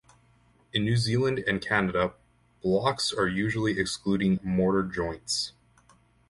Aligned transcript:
In 0.73 0.83
New 0.83 0.97
Zealand 0.97 1.43
and 1.45 1.61
Canada, 1.61 2.15
blocks 2.63 3.13
are 3.13 3.27
usually 3.27 3.77
excluding 3.79 4.39
mortar 4.41 4.81
joints. 4.81 5.51